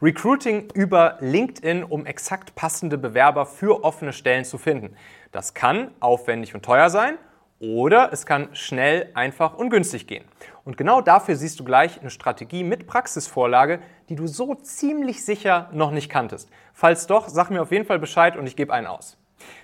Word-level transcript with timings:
Recruiting 0.00 0.70
über 0.74 1.16
LinkedIn, 1.18 1.82
um 1.82 2.06
exakt 2.06 2.54
passende 2.54 2.96
Bewerber 2.98 3.46
für 3.46 3.82
offene 3.82 4.12
Stellen 4.12 4.44
zu 4.44 4.56
finden. 4.56 4.94
Das 5.32 5.54
kann 5.54 5.90
aufwendig 5.98 6.54
und 6.54 6.64
teuer 6.64 6.88
sein 6.88 7.18
oder 7.58 8.12
es 8.12 8.24
kann 8.24 8.54
schnell, 8.54 9.10
einfach 9.14 9.54
und 9.54 9.70
günstig 9.70 10.06
gehen. 10.06 10.24
Und 10.64 10.76
genau 10.76 11.00
dafür 11.00 11.34
siehst 11.34 11.58
du 11.58 11.64
gleich 11.64 12.00
eine 12.00 12.10
Strategie 12.10 12.62
mit 12.62 12.86
Praxisvorlage, 12.86 13.80
die 14.08 14.14
du 14.14 14.28
so 14.28 14.54
ziemlich 14.54 15.24
sicher 15.24 15.68
noch 15.72 15.90
nicht 15.90 16.08
kanntest. 16.08 16.48
Falls 16.72 17.08
doch, 17.08 17.28
sag 17.28 17.50
mir 17.50 17.60
auf 17.60 17.72
jeden 17.72 17.84
Fall 17.84 17.98
Bescheid 17.98 18.36
und 18.36 18.46
ich 18.46 18.54
gebe 18.54 18.72
einen 18.72 18.86
aus. 18.86 19.18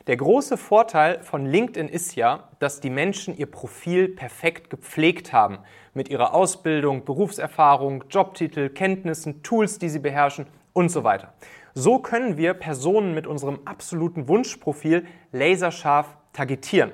Der 0.06 0.16
große 0.16 0.56
Vorteil 0.56 1.22
von 1.22 1.46
LinkedIn 1.46 1.88
ist 1.88 2.14
ja, 2.14 2.48
dass 2.58 2.80
die 2.80 2.90
Menschen 2.90 3.36
ihr 3.36 3.50
Profil 3.50 4.08
perfekt 4.08 4.70
gepflegt 4.70 5.32
haben. 5.32 5.58
Mit 5.94 6.08
ihrer 6.08 6.34
Ausbildung, 6.34 7.04
Berufserfahrung, 7.04 8.04
Jobtitel, 8.10 8.68
Kenntnissen, 8.68 9.42
Tools, 9.42 9.78
die 9.78 9.88
sie 9.88 9.98
beherrschen 9.98 10.46
und 10.72 10.90
so 10.90 11.04
weiter. 11.04 11.34
So 11.74 11.98
können 11.98 12.36
wir 12.36 12.54
Personen 12.54 13.14
mit 13.14 13.26
unserem 13.26 13.60
absoluten 13.64 14.28
Wunschprofil 14.28 15.06
laserscharf 15.32 16.16
targetieren. 16.32 16.92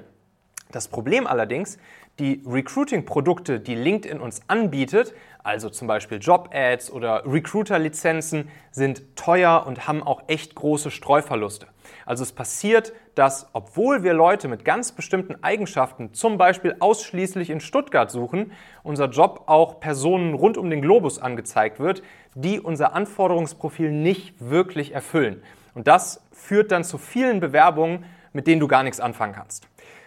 Das 0.73 0.88
Problem 0.88 1.27
allerdings, 1.27 1.79
die 2.20 2.42
Recruiting-Produkte, 2.47 3.59
die 3.60 3.74
LinkedIn 3.74 4.20
uns 4.20 4.42
anbietet, 4.47 5.15
also 5.42 5.70
zum 5.70 5.88
Beispiel 5.88 6.19
Job-Ads 6.19 6.93
oder 6.93 7.24
Recruiter-Lizenzen, 7.24 8.48
sind 8.70 9.16
teuer 9.16 9.65
und 9.66 9.88
haben 9.88 10.02
auch 10.02 10.24
echt 10.27 10.55
große 10.55 10.91
Streuverluste. 10.91 11.66
Also 12.05 12.23
es 12.23 12.33
passiert, 12.33 12.93
dass 13.15 13.48
obwohl 13.55 14.02
wir 14.02 14.12
Leute 14.12 14.48
mit 14.48 14.65
ganz 14.65 14.93
bestimmten 14.93 15.43
Eigenschaften, 15.43 16.12
zum 16.12 16.37
Beispiel 16.37 16.77
ausschließlich 16.79 17.48
in 17.48 17.60
Stuttgart 17.60 18.10
suchen, 18.10 18.52
unser 18.82 19.07
Job 19.07 19.45
auch 19.46 19.80
Personen 19.80 20.34
rund 20.34 20.59
um 20.59 20.68
den 20.68 20.82
Globus 20.82 21.18
angezeigt 21.18 21.80
wird, 21.80 22.02
die 22.34 22.60
unser 22.60 22.95
Anforderungsprofil 22.95 23.91
nicht 23.91 24.34
wirklich 24.38 24.93
erfüllen. 24.93 25.43
Und 25.74 25.88
das 25.88 26.23
führt 26.32 26.71
dann 26.71 26.84
zu 26.84 26.98
vielen 26.98 27.41
Bewerbungen, 27.41 28.04
mit 28.32 28.46
denen 28.46 28.60
du 28.60 28.68
gar 28.68 28.82
nichts 28.82 29.01
anfangen 29.01 29.32
kannst. 29.32 29.66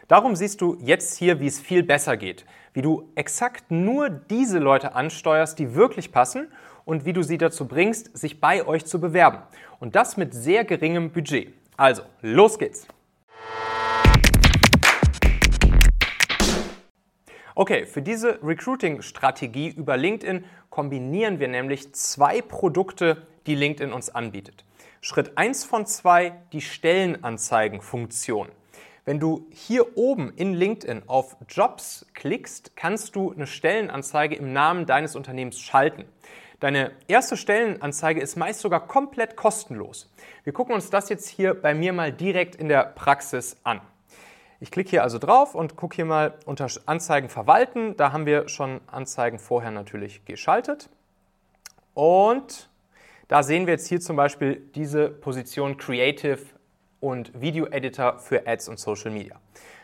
Darum 0.09 0.35
siehst 0.35 0.59
du 0.59 0.77
jetzt 0.81 1.17
hier, 1.17 1.39
wie 1.39 1.47
es 1.47 1.61
viel 1.61 1.81
besser 1.81 2.17
geht, 2.17 2.45
wie 2.73 2.81
du 2.81 3.09
exakt 3.15 3.71
nur 3.71 4.09
diese 4.09 4.59
Leute 4.59 4.95
ansteuerst, 4.95 5.57
die 5.57 5.75
wirklich 5.75 6.11
passen 6.11 6.51
und 6.83 7.05
wie 7.05 7.13
du 7.13 7.23
sie 7.23 7.37
dazu 7.37 7.67
bringst, 7.69 8.17
sich 8.17 8.41
bei 8.41 8.67
euch 8.67 8.85
zu 8.85 8.99
bewerben. 8.99 9.39
Und 9.79 9.95
das 9.95 10.17
mit 10.17 10.33
sehr 10.33 10.65
geringem 10.65 11.11
Budget. 11.11 11.53
Also, 11.77 12.03
los 12.21 12.59
geht's! 12.59 12.85
Okay, 17.55 17.85
für 17.85 18.01
diese 18.01 18.39
Recruiting-Strategie 18.43 19.69
über 19.69 19.95
LinkedIn 19.95 20.43
kombinieren 20.69 21.39
wir 21.39 21.47
nämlich 21.47 21.93
zwei 21.93 22.41
Produkte, 22.41 23.25
die 23.45 23.55
LinkedIn 23.55 23.93
uns 23.93 24.09
anbietet. 24.09 24.65
Schritt 24.99 25.37
1 25.37 25.63
von 25.63 25.85
2, 25.85 26.33
die 26.51 26.61
Stellenanzeigen-Funktion. 26.61 28.49
Wenn 29.05 29.19
du 29.19 29.47
hier 29.51 29.97
oben 29.97 30.31
in 30.33 30.53
LinkedIn 30.53 31.03
auf 31.07 31.35
Jobs 31.49 32.05
klickst, 32.13 32.77
kannst 32.77 33.17
du 33.17 33.33
eine 33.33 33.47
Stellenanzeige 33.47 34.35
im 34.35 34.53
Namen 34.53 34.85
deines 34.85 35.17
Unternehmens 35.17 35.59
schalten. 35.59 36.05
Deine 36.61 36.91
erste 37.09 37.35
Stellenanzeige 37.35 38.21
ist 38.21 38.37
meist 38.37 38.61
sogar 38.61 38.87
komplett 38.87 39.35
kostenlos. 39.35 40.09
Wir 40.45 40.53
gucken 40.53 40.73
uns 40.73 40.89
das 40.89 41.09
jetzt 41.09 41.27
hier 41.27 41.53
bei 41.53 41.73
mir 41.73 41.91
mal 41.91 42.13
direkt 42.13 42.55
in 42.55 42.69
der 42.69 42.83
Praxis 42.83 43.57
an. 43.63 43.81
Ich 44.61 44.71
klicke 44.71 44.91
hier 44.91 45.03
also 45.03 45.19
drauf 45.19 45.53
und 45.53 45.75
gucke 45.75 45.97
hier 45.97 46.05
mal 46.05 46.39
unter 46.45 46.69
Anzeigen 46.85 47.27
verwalten. 47.27 47.97
Da 47.97 48.13
haben 48.13 48.25
wir 48.25 48.47
schon 48.47 48.79
Anzeigen 48.87 49.37
vorher 49.37 49.71
natürlich 49.71 50.23
geschaltet. 50.23 50.89
Und 51.93 52.69
da 53.27 53.43
sehen 53.43 53.67
wir 53.67 53.73
jetzt 53.73 53.87
hier 53.87 53.99
zum 53.99 54.15
Beispiel 54.15 54.61
diese 54.73 55.09
Position 55.09 55.75
Creative 55.75 56.39
und 57.03 57.39
Video-Editor 57.39 58.17
für 58.17 58.47
Ads 58.47 58.69
und 58.69 58.79
Social 58.79 59.11
Media. 59.11 59.35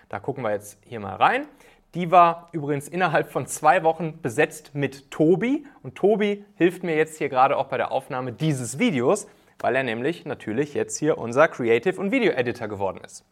Da 0.08 0.20
gucken 0.20 0.44
wir 0.44 0.52
jetzt 0.52 0.80
hier 0.86 1.02
mal 1.02 1.16
rein. 1.16 1.46
Die 1.94 2.12
war 2.12 2.50
übrigens 2.54 2.88
innerhalb 2.88 3.30
von 3.30 3.46
zwei 3.46 3.84
Wochen 3.84 4.22
besetzt 4.22 4.74
mit 4.74 5.12
Tobi. 5.12 5.66
Und 5.84 5.96
Tobi 5.96 6.46
hilft 6.56 6.84
mir 6.84 6.96
jetzt 6.96 7.18
hier 7.18 7.30
gerade 7.30 7.58
auch 7.58 7.66
bei 7.66 7.78
der 7.78 7.92
Aufnahme 7.92 8.32
dieses 8.32 8.80
Videos, 8.80 9.28
weil 9.60 9.76
er 9.76 9.84
nämlich 9.84 10.26
natürlich 10.26 10.74
jetzt 10.74 10.98
hier 10.98 11.18
unser 11.18 11.48
Creative 11.48 12.00
und 12.00 12.12
Video 12.12 12.32
Editor 12.32 12.70
geworden 12.70 13.02
ist. 13.04 13.26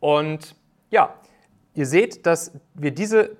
Und 0.00 0.56
ja, 0.90 1.14
ihr 1.74 1.86
seht, 1.86 2.24
dass 2.24 2.58
wir 2.74 2.92
diese 2.92 3.36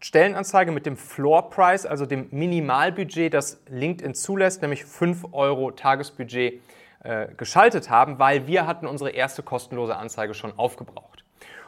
Stellenanzeige 0.00 0.72
mit 0.72 0.84
dem 0.84 0.96
Floor 0.96 1.48
Price, 1.50 1.86
also 1.86 2.06
dem 2.06 2.26
Minimalbudget, 2.32 3.32
das 3.32 3.62
LinkedIn 3.68 4.14
zulässt, 4.14 4.62
nämlich 4.62 4.84
5 4.84 5.32
Euro 5.32 5.70
Tagesbudget, 5.70 6.60
äh, 7.04 7.28
geschaltet 7.36 7.90
haben, 7.90 8.18
weil 8.18 8.46
wir 8.46 8.66
hatten 8.66 8.86
unsere 8.86 9.10
erste 9.10 9.42
kostenlose 9.42 9.96
Anzeige 9.96 10.34
schon 10.34 10.56
aufgebraucht. 10.58 11.24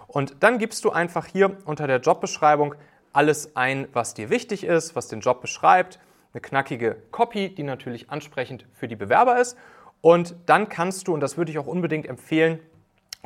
Und 0.07 0.43
dann 0.45 0.59
gibst 0.59 0.85
du 0.85 0.91
einfach 0.91 1.27
hier 1.27 1.57
unter 1.65 1.87
der 1.87 1.99
Jobbeschreibung 2.01 2.75
alles 3.13 3.57
ein, 3.57 3.89
was 3.93 4.15
dir 4.15 4.31
wichtig 4.31 4.65
ist, 4.65 4.95
was 4.95 5.09
den 5.09 5.21
Job 5.21 5.41
beschreibt, 5.41 5.99
eine 6.33 6.41
knackige 6.41 6.97
Copy, 7.11 7.55
die 7.55 7.63
natürlich 7.63 8.11
ansprechend 8.11 8.67
für 8.73 8.89
die 8.89 8.97
Bewerber 8.97 9.41
ist. 9.41 9.57
Und 10.01 10.37
dann 10.47 10.69
kannst 10.69 11.09
du, 11.09 11.15
und 11.15 11.21
das 11.21 11.37
würde 11.37 11.51
ich 11.51 11.59
auch 11.59 11.67
unbedingt 11.67 12.07
empfehlen, 12.07 12.61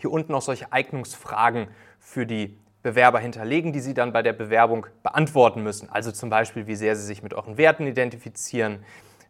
hier 0.00 0.10
unten 0.10 0.32
noch 0.32 0.42
solche 0.42 0.72
Eignungsfragen 0.72 1.68
für 1.98 2.24
die 2.24 2.58
Bewerber 2.82 3.18
hinterlegen, 3.18 3.72
die 3.72 3.80
sie 3.80 3.94
dann 3.94 4.12
bei 4.12 4.22
der 4.22 4.32
Bewerbung 4.32 4.86
beantworten 5.02 5.62
müssen. 5.62 5.90
Also 5.90 6.12
zum 6.12 6.30
Beispiel, 6.30 6.66
wie 6.66 6.76
sehr 6.76 6.94
sie 6.96 7.04
sich 7.04 7.22
mit 7.22 7.34
euren 7.34 7.58
Werten 7.58 7.86
identifizieren, 7.86 8.84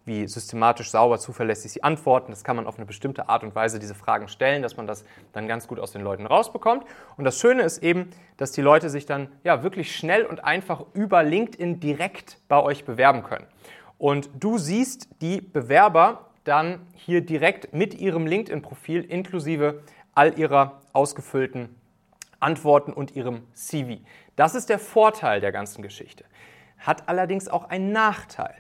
wie 0.09 0.27
systematisch, 0.27 0.91
sauber, 0.91 1.19
zuverlässig 1.21 1.71
sie 1.71 1.85
antworten. 1.85 2.33
Das 2.33 2.43
kann 2.43 2.57
man 2.57 2.67
auf 2.67 2.77
eine 2.77 2.87
bestimmte 2.87 3.29
Art 3.29 3.45
und 3.45 3.55
Weise 3.55 3.79
diese 3.79 3.95
Fragen 3.95 4.27
stellen, 4.27 4.63
dass 4.63 4.77
man 4.77 4.89
das 4.89 5.05
dann 5.33 5.47
ganz 5.47 5.69
gut 5.69 5.79
aus 5.79 5.93
den 5.93 6.03
Leuten 6.03 6.27
rausbekommt. 6.27 6.85
Und 7.17 7.25
das 7.25 7.39
Schöne 7.39 7.63
ist 7.63 7.85
eben, 7.85 8.11
dass 8.37 8.51
die 8.51 8.63
Leute 8.63 8.91
sich 8.91 9.07
dann 9.07 9.29
ja 9.45 9.63
wirklich 9.63 9.95
schnell 9.95 10.25
und 10.25 10.43
einfach 10.43 10.85
über 10.95 11.23
LinkedIn 11.23 11.79
direkt 11.79 12.39
bei 12.49 12.61
euch 12.61 12.85
bewerben 12.85 13.23
können. 13.23 13.47
Und 13.99 14.31
du 14.35 14.59
siehst 14.59 15.09
die 15.21 15.41
Bewerber 15.41 16.31
dann 16.43 16.81
hier 16.95 17.21
direkt 17.21 17.73
mit 17.73 17.95
ihrem 17.95 18.27
LinkedIn-Profil 18.27 19.05
inklusive 19.05 19.83
all 20.15 20.39
ihrer 20.39 20.81
ausgefüllten 20.93 21.77
Antworten 22.41 22.93
und 22.93 23.15
ihrem 23.15 23.43
CV. 23.53 23.99
Das 24.37 24.55
ist 24.55 24.69
der 24.69 24.79
Vorteil 24.79 25.41
der 25.41 25.53
ganzen 25.53 25.83
Geschichte. 25.83 26.25
Hat 26.79 27.09
allerdings 27.09 27.49
auch 27.49 27.69
einen 27.69 27.93
Nachteil. 27.93 28.55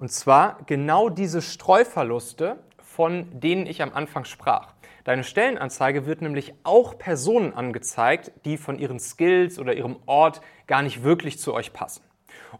Und 0.00 0.10
zwar 0.10 0.56
genau 0.64 1.10
diese 1.10 1.42
Streuverluste, 1.42 2.56
von 2.78 3.26
denen 3.38 3.66
ich 3.66 3.82
am 3.82 3.92
Anfang 3.92 4.24
sprach. 4.24 4.72
Deine 5.04 5.24
Stellenanzeige 5.24 6.06
wird 6.06 6.22
nämlich 6.22 6.54
auch 6.62 6.96
Personen 6.96 7.52
angezeigt, 7.52 8.32
die 8.46 8.56
von 8.56 8.78
ihren 8.78 8.98
Skills 8.98 9.58
oder 9.58 9.74
ihrem 9.74 9.96
Ort 10.06 10.40
gar 10.66 10.80
nicht 10.80 11.02
wirklich 11.02 11.38
zu 11.38 11.52
euch 11.52 11.74
passen. 11.74 12.02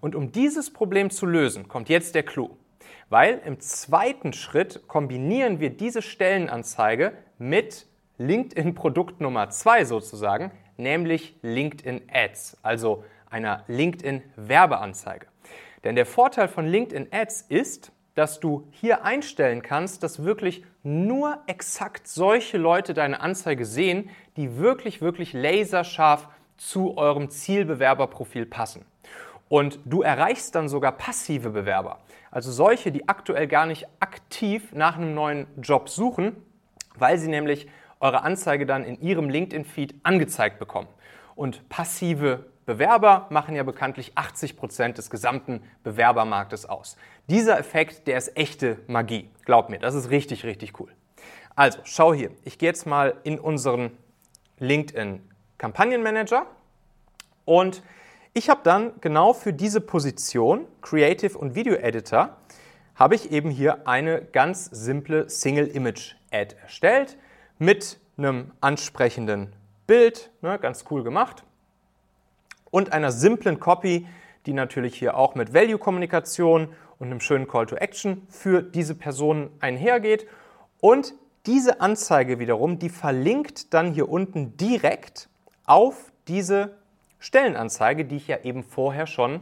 Und 0.03 0.15
um 0.15 0.33
dieses 0.33 0.71
Problem 0.71 1.09
zu 1.09 1.25
lösen, 1.25 1.67
kommt 1.67 1.89
jetzt 1.89 2.15
der 2.15 2.25
Clou. 2.25 2.59
Weil 3.09 3.41
im 3.47 3.59
zweiten 3.59 4.35
Schritt 4.35 4.87
kombinieren 4.87 5.61
wir 5.61 5.71
diese 5.71 6.03
Stellenanzeige 6.03 7.15
mit 7.39 7.87
LinkedIn-Produkt 8.19 9.23
Nummer 9.23 9.49
zwei 9.49 9.87
sozusagen, 9.87 10.51
nämlich 10.77 11.39
LinkedIn 11.41 12.03
Ads, 12.13 12.59
also 12.63 13.03
einer 13.31 13.65
LinkedIn-Werbeanzeige. 13.67 15.27
Denn 15.85 15.97
der 15.97 16.07
Vorteil 16.07 16.49
von 16.49 16.67
LinkedIn 16.67 17.09
Ads 17.11 17.43
ist, 17.49 17.93
dass 18.15 18.41
du 18.41 18.69
hier 18.71 19.05
einstellen 19.05 19.63
kannst, 19.63 20.03
dass 20.03 20.25
wirklich 20.25 20.65
nur 20.83 21.39
exakt 21.47 22.07
solche 22.09 22.59
Leute 22.59 22.93
deine 22.93 23.21
Anzeige 23.21 23.65
sehen, 23.65 24.11
die 24.37 24.59
wirklich, 24.59 25.01
wirklich 25.01 25.33
laserscharf 25.33 26.29
zu 26.57 26.97
eurem 26.99 27.31
Zielbewerberprofil 27.31 28.47
passen. 28.47 28.85
Und 29.49 29.81
du 29.85 30.03
erreichst 30.03 30.55
dann 30.55 30.69
sogar 30.69 30.93
passive 30.93 31.51
Bewerber, 31.51 32.01
also 32.31 32.53
solche, 32.53 32.93
die 32.93 33.09
aktuell 33.09 33.49
gar 33.49 33.67
nicht 33.67 33.89
aktiv 33.99 34.73
nach 34.73 34.97
einem 34.97 35.15
neuen 35.15 35.47
Job 35.61 35.89
suchen, 35.89 36.37
weil 36.97 37.19
sie 37.19 37.29
nämlich 37.29 37.69
eure 37.99 38.23
Anzeige 38.23 38.67
dann 38.67 38.85
in 38.85 39.01
ihrem 39.01 39.29
LinkedIn-Feed 39.29 39.95
angezeigt 40.03 40.59
bekommen. 40.59 40.89
Und 41.35 41.69
passive 41.69 42.47
Bewerber 42.71 43.27
machen 43.31 43.57
ja 43.57 43.65
bekanntlich 43.65 44.13
80 44.15 44.57
Prozent 44.57 44.97
des 44.97 45.11
gesamten 45.11 45.61
Bewerbermarktes 45.83 46.67
aus. 46.67 46.97
Dieser 47.29 47.59
Effekt, 47.59 48.07
der 48.07 48.17
ist 48.17 48.37
echte 48.37 48.79
Magie. 48.87 49.29
Glaub 49.45 49.71
mir, 49.71 49.81
das 49.81 49.97
ist 49.97 50.11
richtig, 50.11 50.45
richtig 50.45 50.79
cool. 50.79 50.89
Also, 51.57 51.81
schau 51.83 52.15
hier. 52.15 52.31
Ich 52.45 52.59
gehe 52.59 52.69
jetzt 52.69 52.87
mal 52.87 53.17
in 53.25 53.41
unseren 53.41 53.91
LinkedIn 54.61 55.21
Kampagnenmanager 55.59 56.47
und 57.45 57.83
ich 58.35 58.49
habe 58.49 58.61
dann 58.63 58.93
genau 59.01 59.33
für 59.33 59.53
diese 59.53 59.81
Position 59.81 60.65
Creative 60.81 61.37
und 61.37 61.57
Video 61.57 61.75
Editor 61.75 62.37
habe 62.95 63.17
ich 63.17 63.33
eben 63.33 63.51
hier 63.51 63.89
eine 63.89 64.23
ganz 64.23 64.67
simple 64.67 65.29
Single 65.29 65.67
Image 65.67 66.15
Ad 66.31 66.55
erstellt 66.63 67.19
mit 67.59 67.99
einem 68.17 68.53
ansprechenden 68.61 69.57
Bild, 69.89 70.31
ne, 70.41 70.57
ganz 70.61 70.85
cool 70.89 71.03
gemacht 71.03 71.43
und 72.71 72.93
einer 72.93 73.13
simplen 73.13 73.61
Copy, 73.61 74.07
die 74.47 74.53
natürlich 74.53 74.99
hier 74.99 75.17
auch 75.17 75.35
mit 75.35 75.53
Value-Kommunikation 75.53 76.69
und 76.99 77.07
einem 77.07 77.21
schönen 77.21 77.49
Call 77.49 77.67
to 77.67 77.77
Action 77.77 78.27
für 78.29 78.63
diese 78.63 78.95
Personen 78.95 79.51
einhergeht. 79.61 80.27
Und 80.81 81.15
diese 81.47 81.81
Anzeige 81.81 82.39
wiederum, 82.39 82.79
die 82.79 82.89
verlinkt 82.89 83.73
dann 83.75 83.93
hier 83.93 84.09
unten 84.09 84.57
direkt 84.57 85.29
auf 85.65 86.13
diese 86.29 86.77
Stellenanzeige, 87.19 88.05
die 88.05 88.17
ich 88.17 88.29
ja 88.29 88.39
eben 88.43 88.63
vorher 88.63 89.07
schon 89.07 89.41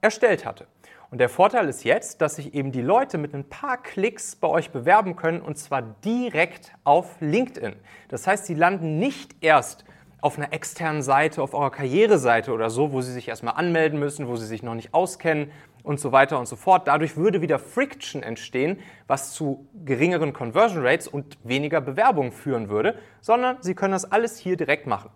erstellt 0.00 0.44
hatte. 0.44 0.66
Und 1.10 1.18
der 1.18 1.28
Vorteil 1.28 1.68
ist 1.68 1.84
jetzt, 1.84 2.22
dass 2.22 2.36
sich 2.36 2.54
eben 2.54 2.72
die 2.72 2.80
Leute 2.80 3.18
mit 3.18 3.34
ein 3.34 3.44
paar 3.44 3.76
Klicks 3.76 4.34
bei 4.34 4.48
euch 4.48 4.70
bewerben 4.70 5.14
können 5.14 5.42
und 5.42 5.58
zwar 5.58 5.82
direkt 5.82 6.72
auf 6.84 7.16
LinkedIn. 7.20 7.74
Das 8.08 8.26
heißt, 8.26 8.46
sie 8.46 8.54
landen 8.54 8.98
nicht 8.98 9.36
erst 9.42 9.84
auf 10.22 10.38
einer 10.38 10.52
externen 10.52 11.02
Seite, 11.02 11.42
auf 11.42 11.52
eurer 11.52 11.72
Karriereseite 11.72 12.52
oder 12.52 12.70
so, 12.70 12.92
wo 12.92 13.02
sie 13.02 13.12
sich 13.12 13.28
erstmal 13.28 13.54
anmelden 13.54 13.98
müssen, 13.98 14.28
wo 14.28 14.36
sie 14.36 14.46
sich 14.46 14.62
noch 14.62 14.74
nicht 14.74 14.94
auskennen 14.94 15.50
und 15.82 15.98
so 15.98 16.12
weiter 16.12 16.38
und 16.38 16.46
so 16.46 16.54
fort. 16.54 16.86
Dadurch 16.86 17.16
würde 17.16 17.42
wieder 17.42 17.58
Friction 17.58 18.22
entstehen, 18.22 18.78
was 19.08 19.32
zu 19.32 19.66
geringeren 19.84 20.32
Conversion 20.32 20.86
Rates 20.86 21.08
und 21.08 21.36
weniger 21.42 21.80
Bewerbungen 21.80 22.30
führen 22.30 22.68
würde, 22.68 22.94
sondern 23.20 23.56
sie 23.60 23.74
können 23.74 23.92
das 23.92 24.10
alles 24.10 24.38
hier 24.38 24.56
direkt 24.56 24.86
machen. 24.86 25.10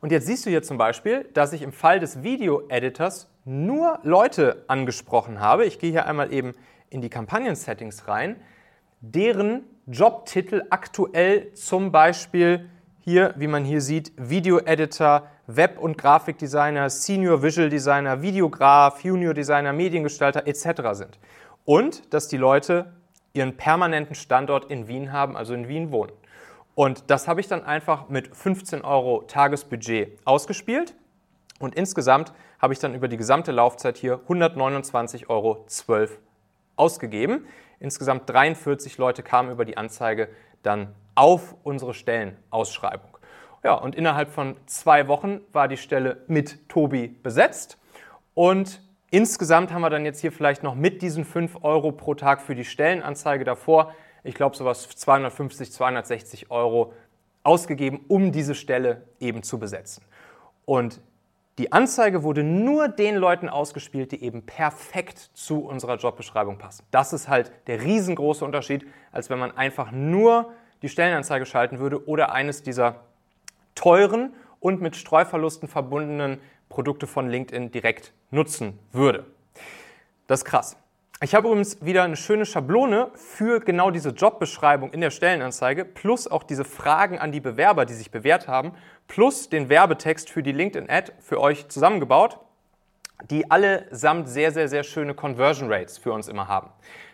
Und 0.00 0.12
jetzt 0.12 0.26
siehst 0.26 0.46
du 0.46 0.50
hier 0.50 0.62
zum 0.62 0.78
Beispiel, 0.78 1.28
dass 1.34 1.52
ich 1.52 1.62
im 1.62 1.72
Fall 1.72 1.98
des 1.98 2.22
Video-Editors 2.22 3.30
nur 3.44 3.98
Leute 4.04 4.64
angesprochen 4.68 5.40
habe. 5.40 5.64
Ich 5.64 5.80
gehe 5.80 5.90
hier 5.90 6.06
einmal 6.06 6.32
eben 6.32 6.52
in 6.88 7.00
die 7.00 7.10
Kampagnen-Settings 7.10 8.06
rein, 8.06 8.36
deren 9.00 9.64
Jobtitel 9.86 10.62
aktuell 10.70 11.52
zum 11.54 11.90
Beispiel 11.90 12.68
hier, 13.04 13.34
wie 13.36 13.48
man 13.48 13.64
hier 13.64 13.80
sieht, 13.80 14.12
Video-Editor, 14.16 15.26
Web- 15.48 15.78
und 15.78 15.98
Grafikdesigner, 15.98 16.88
Senior 16.88 17.42
Visual 17.42 17.68
Designer, 17.68 18.22
Videograf, 18.22 19.02
Junior 19.02 19.34
Designer, 19.34 19.72
Mediengestalter 19.72 20.46
etc. 20.46 20.82
sind. 20.92 21.18
Und 21.64 22.14
dass 22.14 22.28
die 22.28 22.36
Leute 22.36 22.92
ihren 23.32 23.56
permanenten 23.56 24.14
Standort 24.14 24.70
in 24.70 24.86
Wien 24.86 25.12
haben, 25.12 25.36
also 25.36 25.52
in 25.52 25.66
Wien 25.66 25.90
wohnen. 25.90 26.12
Und 26.76 27.10
das 27.10 27.26
habe 27.26 27.40
ich 27.40 27.48
dann 27.48 27.64
einfach 27.64 28.08
mit 28.08 28.34
15 28.34 28.82
Euro 28.82 29.24
Tagesbudget 29.26 30.18
ausgespielt. 30.24 30.94
Und 31.58 31.74
insgesamt 31.74 32.32
habe 32.60 32.72
ich 32.72 32.78
dann 32.78 32.94
über 32.94 33.08
die 33.08 33.16
gesamte 33.16 33.50
Laufzeit 33.50 33.98
hier 33.98 34.20
129,12 34.28 35.28
Euro 35.28 35.66
ausgegeben. 36.76 37.46
Insgesamt 37.80 38.30
43 38.30 38.96
Leute 38.98 39.24
kamen 39.24 39.50
über 39.50 39.64
die 39.64 39.76
Anzeige 39.76 40.28
dann 40.62 40.94
auf 41.14 41.54
unsere 41.62 41.94
Stellenausschreibung. 41.94 43.16
Ja, 43.64 43.74
und 43.74 43.94
innerhalb 43.94 44.30
von 44.30 44.56
zwei 44.66 45.08
Wochen 45.08 45.40
war 45.52 45.68
die 45.68 45.76
Stelle 45.76 46.24
mit 46.26 46.68
Tobi 46.68 47.08
besetzt. 47.08 47.78
Und 48.34 48.82
insgesamt 49.10 49.72
haben 49.72 49.82
wir 49.82 49.90
dann 49.90 50.04
jetzt 50.04 50.20
hier 50.20 50.32
vielleicht 50.32 50.62
noch 50.62 50.74
mit 50.74 51.02
diesen 51.02 51.24
5 51.24 51.58
Euro 51.62 51.92
pro 51.92 52.14
Tag 52.14 52.40
für 52.40 52.54
die 52.54 52.64
Stellenanzeige 52.64 53.44
davor 53.44 53.92
ich 54.24 54.34
glaube, 54.34 54.56
sowas 54.56 54.88
250, 54.88 55.72
260 55.72 56.50
Euro 56.50 56.92
ausgegeben, 57.42 58.04
um 58.08 58.32
diese 58.32 58.54
Stelle 58.54 59.06
eben 59.20 59.42
zu 59.42 59.58
besetzen. 59.58 60.04
Und 60.64 61.00
die 61.58 61.72
Anzeige 61.72 62.22
wurde 62.22 62.44
nur 62.44 62.88
den 62.88 63.16
Leuten 63.16 63.48
ausgespielt, 63.48 64.12
die 64.12 64.22
eben 64.22 64.46
perfekt 64.46 65.30
zu 65.34 65.64
unserer 65.64 65.96
Jobbeschreibung 65.96 66.56
passen. 66.56 66.86
Das 66.90 67.12
ist 67.12 67.28
halt 67.28 67.52
der 67.66 67.82
riesengroße 67.82 68.44
Unterschied, 68.44 68.86
als 69.10 69.28
wenn 69.28 69.38
man 69.38 69.56
einfach 69.56 69.90
nur 69.90 70.52
die 70.82 70.88
Stellenanzeige 70.88 71.46
schalten 71.46 71.78
würde 71.78 72.06
oder 72.06 72.32
eines 72.32 72.62
dieser 72.62 72.96
teuren 73.74 74.34
und 74.60 74.80
mit 74.80 74.96
Streuverlusten 74.96 75.68
verbundenen 75.68 76.40
Produkte 76.68 77.06
von 77.06 77.28
LinkedIn 77.28 77.70
direkt 77.70 78.12
nutzen 78.30 78.78
würde. 78.92 79.24
Das 80.26 80.40
ist 80.40 80.44
krass. 80.44 80.76
Ich 81.20 81.36
habe 81.36 81.46
übrigens 81.46 81.84
wieder 81.84 82.02
eine 82.02 82.16
schöne 82.16 82.44
Schablone 82.44 83.12
für 83.14 83.60
genau 83.60 83.92
diese 83.92 84.10
Jobbeschreibung 84.10 84.92
in 84.92 85.00
der 85.00 85.10
Stellenanzeige, 85.10 85.84
plus 85.84 86.26
auch 86.26 86.42
diese 86.42 86.64
Fragen 86.64 87.18
an 87.20 87.30
die 87.30 87.38
Bewerber, 87.38 87.84
die 87.84 87.94
sich 87.94 88.10
bewährt 88.10 88.48
haben, 88.48 88.72
plus 89.06 89.48
den 89.48 89.68
Werbetext 89.68 90.30
für 90.30 90.42
die 90.42 90.50
LinkedIn-Ad 90.50 91.12
für 91.20 91.40
euch 91.40 91.68
zusammengebaut, 91.68 92.40
die 93.30 93.50
allesamt 93.50 94.28
sehr, 94.28 94.52
sehr, 94.52 94.68
sehr 94.68 94.82
schöne 94.82 95.14
Conversion 95.14 95.72
Rates 95.72 95.98
für 95.98 96.12
uns 96.12 96.28
immer 96.28 96.48
haben. 96.48 96.70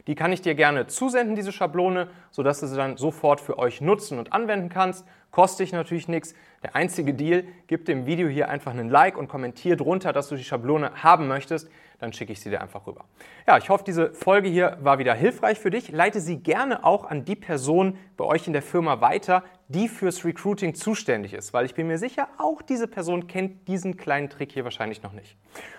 Die 0.07 0.15
kann 0.15 0.33
ich 0.33 0.41
dir 0.41 0.55
gerne 0.55 0.87
zusenden, 0.87 1.37
diese 1.37 1.53
Schablone, 1.53 2.09
sodass 2.31 2.61
du 2.61 2.67
sie 2.67 2.77
dann 2.77 2.97
sofort 2.97 3.41
für 3.41 3.59
euch 3.59 3.81
nutzen 3.81 4.19
und 4.19 4.33
anwenden 4.33 4.69
kannst. 4.69 5.07
Kostet 5.31 5.67
dich 5.67 5.73
natürlich 5.73 6.09
nichts. 6.09 6.35
Der 6.63 6.75
einzige 6.75 7.13
Deal, 7.13 7.45
gib 7.67 7.85
dem 7.85 8.07
Video 8.07 8.29
hier 8.29 8.49
einfach 8.49 8.73
einen 8.73 8.89
Like 8.89 9.19
und 9.19 9.29
kommentier 9.29 9.77
drunter, 9.77 10.13
dass 10.13 10.29
du 10.29 10.37
die 10.37 10.45
Schablone 10.45 11.03
haben 11.03 11.29
möchtest 11.29 11.69
dann 11.99 12.13
schicke 12.13 12.33
ich 12.33 12.41
sie 12.41 12.51
dir 12.51 12.61
einfach 12.61 12.87
rüber. 12.87 13.05
Ja, 13.47 13.59
ich 13.59 13.69
hoffe, 13.69 13.85
diese 13.85 14.15
Folge 14.15 14.49
hier 14.49 14.79
war 14.81 14.99
wieder 14.99 15.15
hilfreich 15.15 15.59
für 15.59 15.71
dich. 15.71 15.91
Leite 15.91 16.21
sie 16.21 16.39
gerne 16.39 16.85
auch 16.85 17.05
an 17.05 17.25
die 17.25 17.37
Person 17.37 17.99
bei 18.17 18.25
euch 18.25 18.47
in 18.47 18.53
der 18.53 18.63
Firma 18.63 19.01
weiter, 19.01 19.43
die 19.69 19.89
fürs 19.89 20.25
Recruiting 20.25 20.75
zuständig 20.75 21.35
ist, 21.35 21.53
weil 21.53 21.67
ich 21.67 21.75
bin 21.75 21.87
mir 21.87 21.99
sicher, 21.99 22.29
auch 22.39 22.63
diese 22.63 22.89
Person 22.89 23.27
kennt 23.27 23.69
diesen 23.69 23.97
kleinen 23.97 24.31
Trick 24.31 24.53
hier 24.53 24.65
wahrscheinlich 24.65 25.03
noch 25.03 25.13
nicht. 25.13 25.37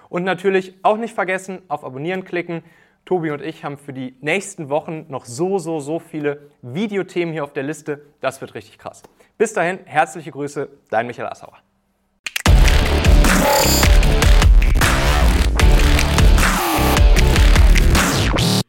Und 0.09 0.23
natürlich 0.23 0.75
auch 0.83 0.97
nicht 0.97 1.13
vergessen, 1.13 1.61
auf 1.67 1.83
Abonnieren 1.83 2.23
klicken. 2.23 2.63
Tobi 3.05 3.31
und 3.31 3.41
ich 3.41 3.63
haben 3.63 3.77
für 3.77 3.93
die 3.93 4.15
nächsten 4.21 4.69
Wochen 4.69 5.05
noch 5.09 5.25
so, 5.25 5.57
so, 5.57 5.79
so 5.79 5.99
viele 5.99 6.51
Videothemen 6.61 7.33
hier 7.33 7.43
auf 7.43 7.53
der 7.53 7.63
Liste. 7.63 8.05
Das 8.21 8.39
wird 8.41 8.53
richtig 8.53 8.77
krass. 8.77 9.01
Bis 9.37 9.53
dahin, 9.53 9.79
herzliche 9.85 10.31
Grüße, 10.31 10.69
dein 10.89 11.07
Michael 11.07 11.29
Assauer. 11.29 11.57